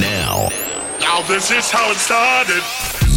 [0.00, 0.48] Now,
[1.00, 2.62] Now this is how it started.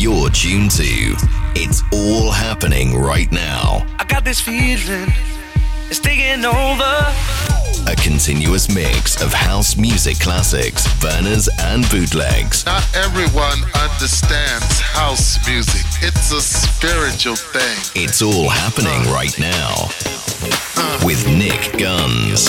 [0.00, 1.16] you're tuned to
[1.54, 3.86] It's All Happening Right Now.
[3.98, 5.12] I got this feeling,
[5.90, 7.14] it's taking over.
[7.90, 12.64] A continuous mix of house music classics, burners, and bootlegs.
[12.64, 15.84] Not everyone understands house music.
[16.00, 18.02] It's a spiritual thing.
[18.02, 19.88] It's all happening right now
[21.04, 22.48] with Nick Guns.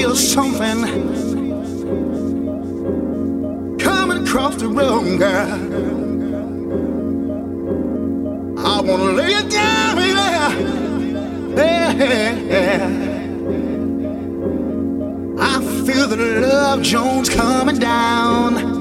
[0.00, 0.80] feel something
[3.78, 5.50] coming across the room, girl.
[8.58, 10.18] I wanna lay it down, baby.
[15.38, 18.79] I feel the love Jones coming down.